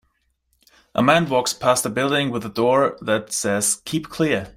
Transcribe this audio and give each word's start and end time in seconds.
A 0.95 1.03
man 1.03 1.29
walks 1.29 1.53
past 1.53 1.85
a 1.85 1.89
building 1.91 2.31
with 2.31 2.43
a 2.43 2.49
door 2.49 2.97
that 3.03 3.31
says 3.31 3.83
Keep 3.85 4.09
Clear 4.09 4.49